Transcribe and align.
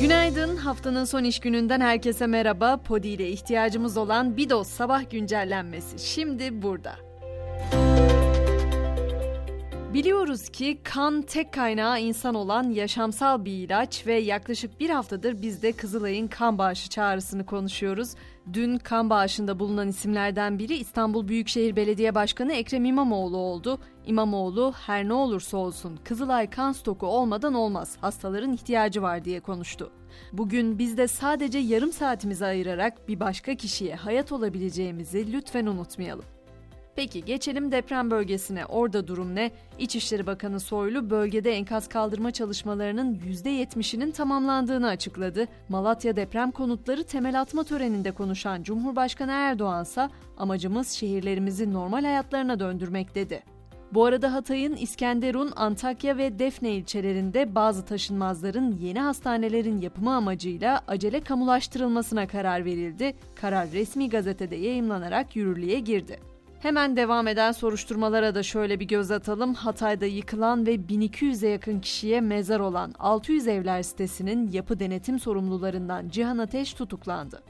Günaydın. 0.00 0.56
Haftanın 0.56 1.04
son 1.04 1.24
iş 1.24 1.38
gününden 1.40 1.80
herkese 1.80 2.26
merhaba. 2.26 2.76
Podi 2.76 3.08
ile 3.08 3.28
ihtiyacımız 3.28 3.96
olan 3.96 4.36
Bidos 4.36 4.68
sabah 4.68 5.10
güncellenmesi 5.10 5.98
şimdi 5.98 6.62
burada. 6.62 7.05
Biliyoruz 9.96 10.48
ki 10.48 10.78
kan 10.84 11.22
tek 11.22 11.52
kaynağı 11.52 12.00
insan 12.00 12.34
olan 12.34 12.70
yaşamsal 12.70 13.44
bir 13.44 13.52
ilaç 13.52 14.06
ve 14.06 14.14
yaklaşık 14.14 14.80
bir 14.80 14.90
haftadır 14.90 15.42
biz 15.42 15.62
de 15.62 15.72
Kızılay'ın 15.72 16.28
kan 16.28 16.58
bağışı 16.58 16.88
çağrısını 16.88 17.46
konuşuyoruz. 17.46 18.14
Dün 18.52 18.78
kan 18.78 19.10
bağışında 19.10 19.58
bulunan 19.58 19.88
isimlerden 19.88 20.58
biri 20.58 20.76
İstanbul 20.76 21.28
Büyükşehir 21.28 21.76
Belediye 21.76 22.14
Başkanı 22.14 22.52
Ekrem 22.52 22.84
İmamoğlu 22.84 23.36
oldu. 23.36 23.78
İmamoğlu 24.06 24.74
her 24.86 25.08
ne 25.08 25.12
olursa 25.12 25.56
olsun 25.56 25.98
Kızılay 26.04 26.50
kan 26.50 26.72
stoku 26.72 27.06
olmadan 27.06 27.54
olmaz 27.54 27.96
hastaların 28.00 28.52
ihtiyacı 28.52 29.02
var 29.02 29.24
diye 29.24 29.40
konuştu. 29.40 29.92
Bugün 30.32 30.78
biz 30.78 30.96
de 30.96 31.08
sadece 31.08 31.58
yarım 31.58 31.92
saatimizi 31.92 32.46
ayırarak 32.46 33.08
bir 33.08 33.20
başka 33.20 33.54
kişiye 33.54 33.94
hayat 33.94 34.32
olabileceğimizi 34.32 35.32
lütfen 35.32 35.66
unutmayalım. 35.66 36.35
Peki 36.96 37.24
geçelim 37.24 37.72
deprem 37.72 38.10
bölgesine. 38.10 38.66
Orada 38.66 39.08
durum 39.08 39.34
ne? 39.34 39.50
İçişleri 39.78 40.26
Bakanı 40.26 40.60
Soylu 40.60 41.10
bölgede 41.10 41.52
enkaz 41.52 41.88
kaldırma 41.88 42.30
çalışmalarının 42.30 43.14
%70'inin 43.14 44.10
tamamlandığını 44.10 44.88
açıkladı. 44.88 45.46
Malatya 45.68 46.16
deprem 46.16 46.50
konutları 46.50 47.04
temel 47.04 47.40
atma 47.40 47.64
töreninde 47.64 48.12
konuşan 48.12 48.62
Cumhurbaşkanı 48.62 49.32
Erdoğan 49.32 49.82
ise 49.82 50.08
amacımız 50.36 50.88
şehirlerimizi 50.88 51.72
normal 51.72 52.04
hayatlarına 52.04 52.60
döndürmek 52.60 53.14
dedi. 53.14 53.42
Bu 53.92 54.04
arada 54.04 54.32
Hatay'ın 54.32 54.76
İskenderun, 54.76 55.52
Antakya 55.56 56.16
ve 56.16 56.38
Defne 56.38 56.70
ilçelerinde 56.70 57.54
bazı 57.54 57.84
taşınmazların 57.84 58.78
yeni 58.80 59.00
hastanelerin 59.00 59.80
yapımı 59.80 60.14
amacıyla 60.14 60.80
acele 60.88 61.20
kamulaştırılmasına 61.20 62.26
karar 62.26 62.64
verildi. 62.64 63.14
Karar 63.34 63.70
resmi 63.72 64.08
gazetede 64.08 64.56
yayımlanarak 64.56 65.36
yürürlüğe 65.36 65.80
girdi. 65.80 66.35
Hemen 66.66 66.96
devam 66.96 67.28
eden 67.28 67.52
soruşturmalara 67.52 68.34
da 68.34 68.42
şöyle 68.42 68.80
bir 68.80 68.88
göz 68.88 69.10
atalım. 69.10 69.54
Hatay'da 69.54 70.06
yıkılan 70.06 70.66
ve 70.66 70.74
1200'e 70.74 71.48
yakın 71.48 71.80
kişiye 71.80 72.20
mezar 72.20 72.60
olan 72.60 72.94
600 72.98 73.48
evler 73.48 73.82
sitesinin 73.82 74.52
yapı 74.52 74.80
denetim 74.80 75.18
sorumlularından 75.18 76.08
Cihan 76.08 76.38
Ateş 76.38 76.74
tutuklandı. 76.74 77.42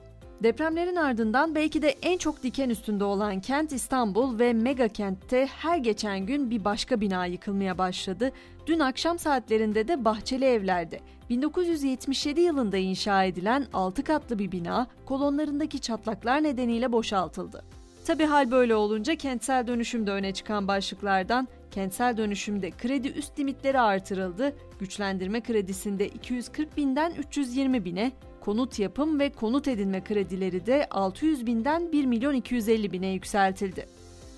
Depremlerin 0.42 0.96
ardından 0.96 1.54
belki 1.54 1.82
de 1.82 1.88
en 1.88 2.18
çok 2.18 2.42
diken 2.42 2.70
üstünde 2.70 3.04
olan 3.04 3.40
kent 3.40 3.72
İstanbul 3.72 4.38
ve 4.38 4.52
mega 4.52 4.88
kentte 4.88 5.46
her 5.46 5.78
geçen 5.78 6.26
gün 6.26 6.50
bir 6.50 6.64
başka 6.64 7.00
bina 7.00 7.26
yıkılmaya 7.26 7.78
başladı. 7.78 8.32
Dün 8.66 8.78
akşam 8.78 9.18
saatlerinde 9.18 9.88
de 9.88 10.04
Bahçeli 10.04 10.44
Evler'de 10.44 11.00
1977 11.30 12.40
yılında 12.40 12.76
inşa 12.76 13.24
edilen 13.24 13.66
6 13.72 14.04
katlı 14.04 14.38
bir 14.38 14.52
bina 14.52 14.86
kolonlarındaki 15.06 15.80
çatlaklar 15.80 16.42
nedeniyle 16.42 16.92
boşaltıldı. 16.92 17.75
Tabi 18.06 18.24
hal 18.24 18.50
böyle 18.50 18.74
olunca 18.74 19.14
kentsel 19.14 19.66
dönüşüm 19.66 20.06
de 20.06 20.10
öne 20.10 20.32
çıkan 20.32 20.68
başlıklardan 20.68 21.48
kentsel 21.70 22.16
dönüşümde 22.16 22.70
kredi 22.70 23.08
üst 23.08 23.38
limitleri 23.38 23.80
artırıldı, 23.80 24.56
güçlendirme 24.80 25.40
kredisinde 25.40 26.08
240 26.08 26.76
binden 26.76 27.12
320 27.18 27.84
bine, 27.84 28.12
konut 28.40 28.78
yapım 28.78 29.20
ve 29.20 29.30
konut 29.30 29.68
edinme 29.68 30.04
kredileri 30.04 30.66
de 30.66 30.86
600 30.90 31.46
binden 31.46 31.92
1 31.92 32.04
milyon 32.04 32.34
250 32.34 32.92
bine 32.92 33.08
yükseltildi. 33.08 33.86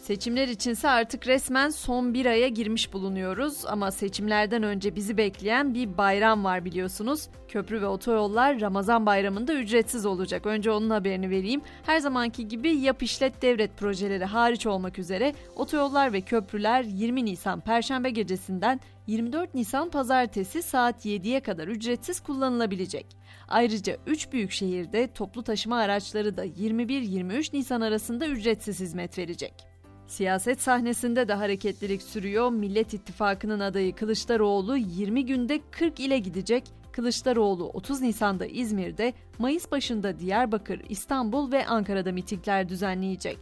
Seçimler 0.09 0.49
içinse 0.49 0.89
artık 0.89 1.27
resmen 1.27 1.71
son 1.71 2.15
bir 2.15 2.27
aya 2.27 2.49
girmiş 2.49 2.93
bulunuyoruz 2.93 3.67
ama 3.67 3.91
seçimlerden 3.91 4.63
önce 4.63 4.97
bizi 4.97 5.17
bekleyen 5.17 5.75
bir 5.75 5.99
bayram 5.99 6.45
var 6.45 6.65
biliyorsunuz. 6.65 7.29
Köprü 7.49 7.83
ve 7.83 7.87
otoyollar 7.87 8.61
Ramazan 8.61 9.07
bayramında 9.07 9.55
ücretsiz 9.55 10.07
olacak. 10.07 10.47
Önce 10.47 10.71
onun 10.71 10.91
haberini 10.91 11.31
vereyim. 11.31 11.63
Her 11.83 11.99
zamanki 11.99 12.49
gibi 12.49 12.77
yap 12.77 13.03
işlet 13.03 13.43
devlet 13.43 13.77
projeleri 13.77 14.25
hariç 14.25 14.67
olmak 14.67 14.99
üzere 14.99 15.35
otoyollar 15.57 16.13
ve 16.13 16.21
köprüler 16.21 16.83
20 16.83 17.25
Nisan 17.25 17.61
Perşembe 17.61 18.11
gecesinden 18.11 18.81
24 19.07 19.55
Nisan 19.55 19.91
Pazartesi 19.91 20.63
saat 20.63 21.07
7'ye 21.07 21.41
kadar 21.41 21.69
ücretsiz 21.69 22.21
kullanılabilecek. 22.21 23.07
Ayrıca 23.49 23.97
3 24.07 24.33
büyük 24.33 24.53
şehirde 24.53 25.13
toplu 25.13 25.43
taşıma 25.43 25.77
araçları 25.77 26.37
da 26.37 26.47
21-23 26.47 27.57
Nisan 27.57 27.81
arasında 27.81 28.27
ücretsiz 28.27 28.81
hizmet 28.81 29.19
verecek. 29.19 29.68
Siyaset 30.09 30.61
sahnesinde 30.61 31.29
de 31.29 31.35
hareketlilik 31.35 32.03
sürüyor. 32.03 32.51
Millet 32.51 32.95
İttifakı'nın 32.95 33.61
adayı 33.61 33.95
Kılıçdaroğlu 33.95 34.77
20 34.77 35.27
günde 35.27 35.61
40 35.71 36.01
ile 36.01 36.19
gidecek. 36.19 36.65
Kılıçdaroğlu 36.93 37.65
30 37.69 38.01
Nisan'da 38.01 38.47
İzmir'de, 38.47 39.13
Mayıs 39.39 39.71
başında 39.71 40.21
Diyarbakır, 40.21 40.81
İstanbul 40.89 41.53
ve 41.53 41.67
Ankara'da 41.67 42.13
mitingler 42.13 42.69
düzenleyecek. 42.69 43.39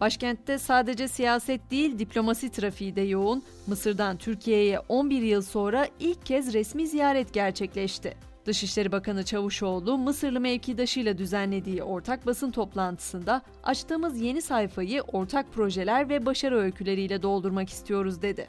Başkentte 0.00 0.58
sadece 0.58 1.08
siyaset 1.08 1.70
değil 1.70 1.98
diplomasi 1.98 2.50
trafiği 2.50 2.96
de 2.96 3.00
yoğun. 3.00 3.42
Mısır'dan 3.66 4.16
Türkiye'ye 4.16 4.78
11 4.78 5.22
yıl 5.22 5.42
sonra 5.42 5.88
ilk 6.00 6.26
kez 6.26 6.54
resmi 6.54 6.86
ziyaret 6.86 7.32
gerçekleşti. 7.32 8.16
Dışişleri 8.46 8.92
Bakanı 8.92 9.24
Çavuşoğlu, 9.24 9.98
Mısırlı 9.98 10.40
mevkidaşıyla 10.40 11.18
düzenlediği 11.18 11.82
ortak 11.82 12.26
basın 12.26 12.50
toplantısında 12.50 13.42
açtığımız 13.64 14.20
yeni 14.20 14.42
sayfayı 14.42 15.02
ortak 15.02 15.52
projeler 15.52 16.08
ve 16.08 16.26
başarı 16.26 16.58
öyküleriyle 16.58 17.22
doldurmak 17.22 17.68
istiyoruz 17.68 18.22
dedi. 18.22 18.48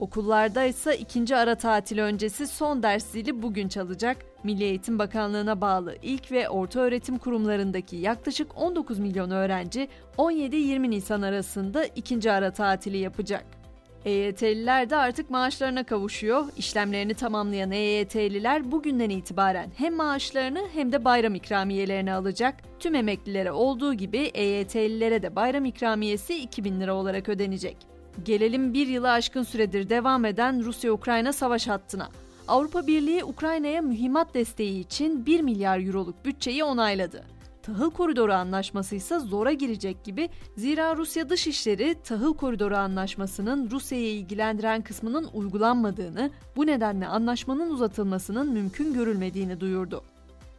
Okullarda 0.00 0.64
ise 0.64 0.98
ikinci 0.98 1.36
ara 1.36 1.54
tatil 1.54 1.98
öncesi 1.98 2.46
son 2.46 2.82
ders 2.82 3.04
zili 3.06 3.42
bugün 3.42 3.68
çalacak. 3.68 4.16
Milli 4.44 4.64
Eğitim 4.64 4.98
Bakanlığı'na 4.98 5.60
bağlı 5.60 5.96
ilk 6.02 6.32
ve 6.32 6.48
orta 6.48 6.80
öğretim 6.80 7.18
kurumlarındaki 7.18 7.96
yaklaşık 7.96 8.58
19 8.58 8.98
milyon 8.98 9.30
öğrenci 9.30 9.88
17-20 10.18 10.90
Nisan 10.90 11.22
arasında 11.22 11.84
ikinci 11.84 12.32
ara 12.32 12.50
tatili 12.50 12.96
yapacak. 12.96 13.57
EYT'liler 14.08 14.90
de 14.90 14.96
artık 14.96 15.30
maaşlarına 15.30 15.84
kavuşuyor. 15.84 16.44
İşlemlerini 16.56 17.14
tamamlayan 17.14 17.70
EYT'liler 17.70 18.72
bugünden 18.72 19.10
itibaren 19.10 19.70
hem 19.76 19.94
maaşlarını 19.94 20.62
hem 20.74 20.92
de 20.92 21.04
bayram 21.04 21.34
ikramiyelerini 21.34 22.12
alacak. 22.12 22.54
Tüm 22.80 22.94
emeklilere 22.94 23.52
olduğu 23.52 23.94
gibi 23.94 24.18
EYT'lilere 24.18 25.22
de 25.22 25.36
bayram 25.36 25.64
ikramiyesi 25.64 26.34
2000 26.34 26.80
lira 26.80 26.94
olarak 26.94 27.28
ödenecek. 27.28 27.76
Gelelim 28.24 28.74
bir 28.74 28.86
yılı 28.86 29.10
aşkın 29.10 29.42
süredir 29.42 29.90
devam 29.90 30.24
eden 30.24 30.64
Rusya-Ukrayna 30.64 31.32
savaş 31.32 31.68
hattına. 31.68 32.08
Avrupa 32.48 32.86
Birliği 32.86 33.24
Ukrayna'ya 33.24 33.82
mühimmat 33.82 34.34
desteği 34.34 34.80
için 34.80 35.26
1 35.26 35.40
milyar 35.40 35.86
euroluk 35.86 36.24
bütçeyi 36.24 36.64
onayladı. 36.64 37.37
Tahıl 37.68 37.90
Koridoru 37.90 38.32
Anlaşması 38.32 38.94
ise 38.96 39.18
zora 39.18 39.52
girecek 39.52 40.04
gibi 40.04 40.28
zira 40.56 40.96
Rusya 40.96 41.28
Dışişleri 41.28 41.96
Tahıl 42.04 42.34
Koridoru 42.34 42.76
Anlaşması'nın 42.76 43.70
Rusya'yı 43.70 44.10
ilgilendiren 44.10 44.82
kısmının 44.82 45.28
uygulanmadığını, 45.34 46.30
bu 46.56 46.66
nedenle 46.66 47.06
anlaşmanın 47.06 47.70
uzatılmasının 47.70 48.52
mümkün 48.52 48.94
görülmediğini 48.94 49.60
duyurdu. 49.60 50.02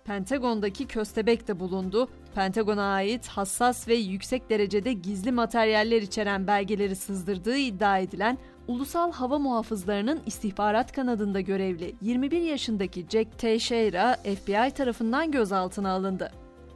Pentagon'daki 0.05 0.87
köstebek 0.87 1.47
de 1.47 1.59
bulundu. 1.59 2.09
Pentagon'a 2.35 2.93
ait 2.93 3.27
hassas 3.27 3.87
ve 3.87 3.95
yüksek 3.95 4.49
derecede 4.49 4.93
gizli 4.93 5.31
materyaller 5.31 6.01
içeren 6.01 6.47
belgeleri 6.47 6.95
sızdırdığı 6.95 7.57
iddia 7.57 7.97
edilen 7.97 8.37
Ulusal 8.67 9.11
Hava 9.11 9.39
Muhafızlarının 9.39 10.19
istihbarat 10.25 10.91
kanadında 10.91 11.41
görevli 11.41 11.95
21 12.01 12.41
yaşındaki 12.41 13.05
Jack 13.09 13.39
Teixeira 13.39 14.15
FBI 14.15 14.71
tarafından 14.71 15.31
gözaltına 15.31 15.89
alındı. 15.89 16.31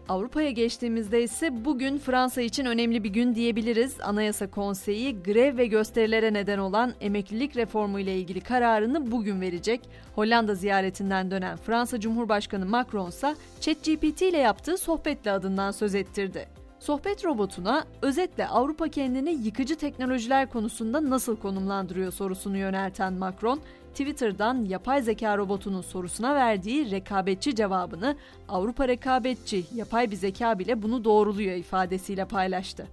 Avrupa'ya 0.09 0.51
geçtiğimizde 0.51 1.23
ise 1.23 1.65
bugün 1.65 1.97
Fransa 1.97 2.41
için 2.41 2.65
önemli 2.65 3.03
bir 3.03 3.09
gün 3.09 3.35
diyebiliriz. 3.35 4.01
Anayasa 4.01 4.51
Konseyi 4.51 5.23
grev 5.23 5.57
ve 5.57 5.67
gösterilere 5.67 6.33
neden 6.33 6.57
olan 6.57 6.93
emeklilik 7.01 7.55
reformu 7.57 7.99
ile 7.99 8.17
ilgili 8.17 8.41
kararını 8.41 9.11
bugün 9.11 9.41
verecek. 9.41 9.81
Hollanda 10.15 10.55
ziyaretinden 10.55 11.31
dönen 11.31 11.57
Fransa 11.57 11.99
Cumhurbaşkanı 11.99 12.65
Macron 12.65 13.09
ise 13.09 13.35
ChatGPT 13.61 14.21
ile 14.21 14.37
yaptığı 14.37 14.77
sohbetle 14.77 15.31
adından 15.31 15.71
söz 15.71 15.95
ettirdi. 15.95 16.47
Sohbet 16.79 17.25
robotuna 17.25 17.85
özetle 18.01 18.47
Avrupa 18.47 18.87
kendini 18.87 19.29
yıkıcı 19.29 19.75
teknolojiler 19.75 20.49
konusunda 20.49 21.09
nasıl 21.09 21.37
konumlandırıyor 21.37 22.11
sorusunu 22.11 22.57
yönelten 22.57 23.13
Macron, 23.13 23.59
Twitter'dan 23.93 24.65
yapay 24.65 25.01
zeka 25.01 25.37
robotunun 25.37 25.81
sorusuna 25.81 26.35
verdiği 26.35 26.91
rekabetçi 26.91 27.55
cevabını 27.55 28.15
Avrupa 28.49 28.87
rekabetçi, 28.87 29.65
yapay 29.75 30.11
bir 30.11 30.15
zeka 30.15 30.59
bile 30.59 30.81
bunu 30.81 31.03
doğruluyor 31.03 31.55
ifadesiyle 31.55 32.25
paylaştı. 32.25 32.87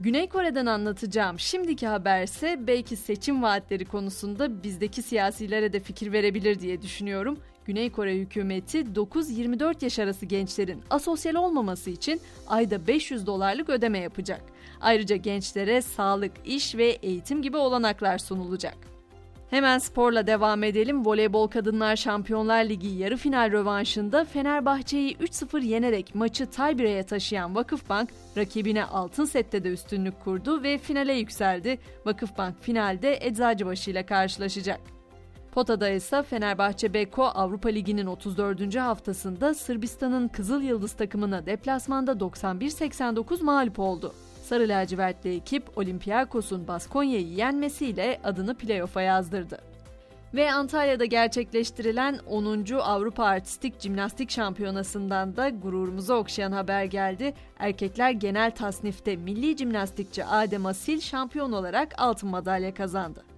Güney 0.00 0.28
Kore'den 0.28 0.66
anlatacağım 0.66 1.38
şimdiki 1.38 1.86
haberse 1.86 2.66
belki 2.66 2.96
seçim 2.96 3.42
vaatleri 3.42 3.84
konusunda 3.84 4.62
bizdeki 4.62 5.02
siyasilere 5.02 5.72
de 5.72 5.80
fikir 5.80 6.12
verebilir 6.12 6.60
diye 6.60 6.82
düşünüyorum. 6.82 7.38
Güney 7.66 7.92
Kore 7.92 8.14
hükümeti 8.14 8.78
9-24 8.78 9.84
yaş 9.84 9.98
arası 9.98 10.26
gençlerin 10.26 10.82
asosyal 10.90 11.34
olmaması 11.34 11.90
için 11.90 12.20
ayda 12.46 12.86
500 12.86 13.26
dolarlık 13.26 13.68
ödeme 13.68 13.98
yapacak. 13.98 14.42
Ayrıca 14.80 15.16
gençlere 15.16 15.82
sağlık, 15.82 16.32
iş 16.44 16.74
ve 16.74 16.84
eğitim 16.84 17.42
gibi 17.42 17.56
olanaklar 17.56 18.18
sunulacak. 18.18 18.93
Hemen 19.54 19.78
sporla 19.78 20.26
devam 20.26 20.62
edelim. 20.62 21.06
Voleybol 21.06 21.48
Kadınlar 21.48 21.96
Şampiyonlar 21.96 22.64
Ligi 22.64 22.88
yarı 22.88 23.16
final 23.16 23.52
rövanşında 23.52 24.24
Fenerbahçe'yi 24.24 25.16
3-0 25.16 25.64
yenerek 25.64 26.14
maçı 26.14 26.46
tiebreak'e 26.46 27.02
taşıyan 27.02 27.54
Vakıfbank 27.54 28.10
rakibine 28.36 28.84
altın 28.84 29.24
sette 29.24 29.64
de 29.64 29.68
üstünlük 29.68 30.24
kurdu 30.24 30.62
ve 30.62 30.78
finale 30.78 31.12
yükseldi. 31.12 31.78
Vakıfbank 32.06 32.62
finalde 32.62 33.18
Eczacıbaşı 33.20 33.90
ile 33.90 34.06
karşılaşacak. 34.06 34.80
Potada 35.52 35.88
ise 35.88 36.22
Fenerbahçe 36.22 36.94
Beko 36.94 37.24
Avrupa 37.24 37.68
Ligi'nin 37.68 38.06
34. 38.06 38.76
haftasında 38.76 39.54
Sırbistan'ın 39.54 40.28
Kızıl 40.28 40.62
Yıldız 40.62 40.92
takımına 40.92 41.46
deplasmanda 41.46 42.12
91-89 42.12 43.44
mağlup 43.44 43.78
oldu. 43.78 44.14
Sarı 44.44 44.68
lacivertli 44.68 45.36
ekip 45.36 45.78
Olympiakos'un 45.78 46.68
Baskonya'yı 46.68 47.26
yenmesiyle 47.26 48.20
adını 48.24 48.54
playoff'a 48.54 49.02
yazdırdı. 49.02 49.58
Ve 50.34 50.52
Antalya'da 50.52 51.04
gerçekleştirilen 51.04 52.18
10. 52.26 52.64
Avrupa 52.78 53.24
Artistik 53.24 53.80
Cimnastik 53.80 54.30
Şampiyonası'ndan 54.30 55.36
da 55.36 55.48
gururumuzu 55.48 56.14
okşayan 56.14 56.52
haber 56.52 56.84
geldi. 56.84 57.34
Erkekler 57.58 58.10
genel 58.10 58.50
tasnifte 58.50 59.16
milli 59.16 59.56
jimnastikçi 59.56 60.24
Adem 60.24 60.66
Asil 60.66 61.00
şampiyon 61.00 61.52
olarak 61.52 61.94
altın 61.98 62.28
madalya 62.28 62.74
kazandı. 62.74 63.33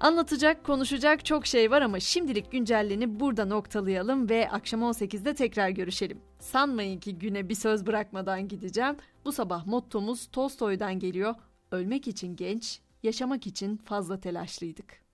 Anlatacak, 0.00 0.64
konuşacak 0.64 1.24
çok 1.24 1.46
şey 1.46 1.70
var 1.70 1.82
ama 1.82 2.00
şimdilik 2.00 2.52
güncelleni 2.52 3.20
burada 3.20 3.44
noktalayalım 3.44 4.28
ve 4.28 4.50
akşam 4.50 4.80
18'de 4.80 5.34
tekrar 5.34 5.68
görüşelim. 5.68 6.20
Sanmayın 6.38 7.00
ki 7.00 7.18
güne 7.18 7.48
bir 7.48 7.54
söz 7.54 7.86
bırakmadan 7.86 8.48
gideceğim. 8.48 8.96
Bu 9.24 9.32
sabah 9.32 9.66
mottomuz 9.66 10.26
Tolstoy'dan 10.26 10.98
geliyor. 10.98 11.34
Ölmek 11.72 12.08
için 12.08 12.36
genç, 12.36 12.80
yaşamak 13.02 13.46
için 13.46 13.76
fazla 13.76 14.20
telaşlıydık. 14.20 15.09